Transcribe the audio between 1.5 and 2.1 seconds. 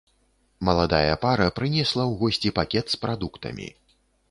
прынесла